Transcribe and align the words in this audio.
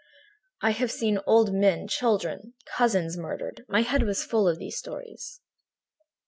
I 0.63 0.71
had 0.71 0.89
seen 0.89 1.19
old 1.27 1.53
men, 1.53 1.87
children, 1.87 2.55
cousins 2.75 3.15
murdered; 3.17 3.65
my 3.69 3.83
head 3.83 4.01
was 4.01 4.25
full 4.25 4.47
of 4.47 4.57
these 4.57 4.79
stories. 4.79 5.41